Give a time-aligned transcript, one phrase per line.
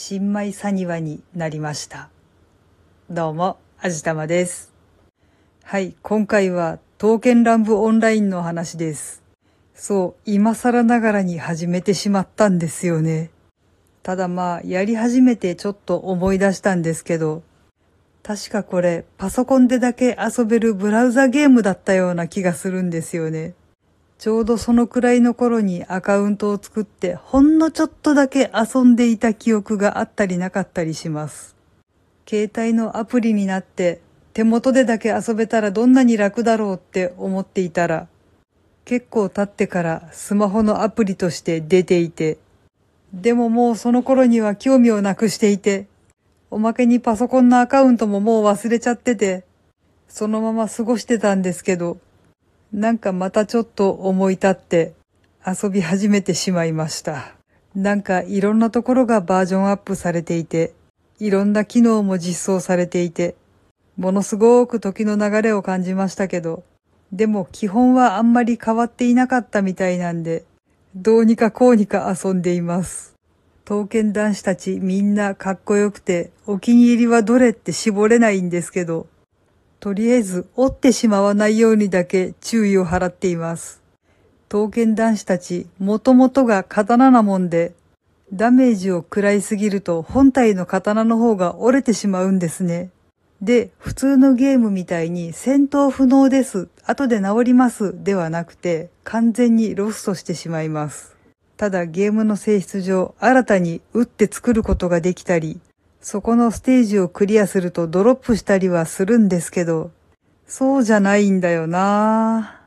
[0.00, 2.08] 新米サニワになりました。
[3.10, 4.72] どうも、あじたまです。
[5.64, 9.24] はい、今回は、刀剣乱舞オンラインの話です。
[9.74, 13.30] そう、今更ながらに始めてしまったんですよね。
[14.04, 17.42] ただまあ、やり始めてちょっと思い出したんですけど、
[18.22, 23.54] 確かこれ、パソコンでだけ遊べるブラウザゲームだったような気がするんですよね。
[24.18, 31.54] ちょうどそのくらいの頃にアカウントを作って、ほんのちょっとだけ遊んでいた記憶があったりなかったりします。
[32.28, 34.00] 携帯のアプリになって、
[34.32, 38.08] 手元でだけ遊べたらどんなに楽だろうって思っていたら、
[38.84, 42.38] 結構経ってからスマホのアプリとして出ていて、
[43.12, 45.86] でももうその頃には興味をなくしていて、
[46.50, 49.44] おまけにパソコンのアカウントももう忘れちゃってて、
[50.08, 51.98] そのまま過ごしてたんですけど、
[52.72, 54.92] なんかまたちょっと思い立って
[55.46, 57.32] 遊び始めてしまいました。
[57.74, 60.74] なんかいろんなところがバージョンアップされていて、
[61.18, 63.36] いろんな機能も実装されていて、
[63.96, 66.62] ものすごく時の流れを感じましたけど、
[67.10, 70.44] でも基本はあんまり変わっていなかったみたいなんで、
[70.94, 73.14] どうにかこうにか遊んでいます。
[73.64, 79.06] 刀剣男子たちみんなかっこよくて、お気に入りはどれって絞れないんですけど、
[79.80, 83.80] とりあえず折ってしまわないようにだけ注意を払っています。
[84.48, 87.74] 刀剣男子たち、もともとが刀なもんで、
[88.32, 92.90] ダメージを食らいすぎると本体の刀の方が折れてしまうんですね。
[93.40, 101.14] で、普通のゲームみたいに戦闘不能です、後で治りますではなくて、完全にロストしてしまいます。
[101.56, 105.60] ただゲームの性質上、新たに打って作ることができたり、
[106.00, 109.90] そこのステージをクリアするとドロップしたりはするんですけど、
[110.46, 112.62] そうじゃないんだよな。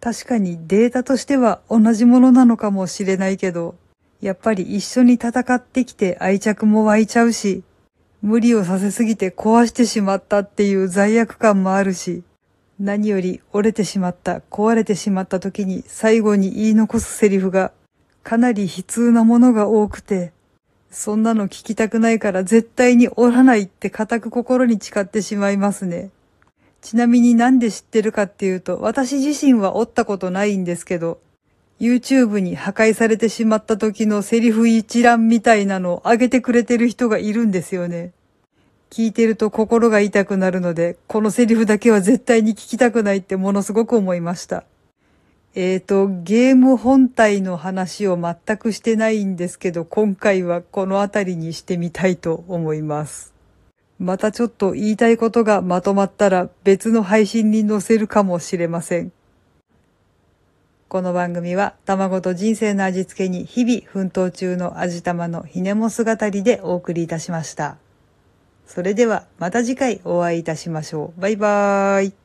[0.00, 3.74] 確かにデータとしては同じものなのかもしれないけど、
[4.20, 7.62] やっぱり一緒に戦ってきて愛着も湧いちゃうし、
[8.20, 12.22] 無理をさせすぎて壊してしまったっていう罪悪感もあるし、
[12.78, 17.72] 何より折れてしまった、壊れてしまった時に最後に言い残すセリフが
[18.22, 20.33] かなり悲痛なものが多くて、
[20.94, 26.10] そんなの聞きたくないから絶対に折らないって固く心に誓ってしまいますね。
[26.82, 31.18] ちなみになんで知ってるかっていうと、私自身は折ったことないんですけど、
[31.80, 38.12] YouTube に破壊されてしまった時のセリフ一覧みたいなのを上げてくれてる人がいるんですよね。
[38.90, 44.62] 聞いてると心が痛くなるので、このセリフだけは絶対に聞きたくないってものすごく思いました。
[45.56, 53.32] えーと、ゲーム本体の話を全くしてないんですけど、今回はこの辺りにしてみたいと思います。
[54.00, 59.12] またちょっと言いたいことがまとまったら別の配信に載せるかもしれません。
[60.88, 67.76] この番組は卵と人生の味付けに日々奮闘中の味玉のひねも姿りでお送りいたしました。
[68.66, 71.20] それではまた次回お会いいたしましょう。
[71.20, 72.23] バイバーイ。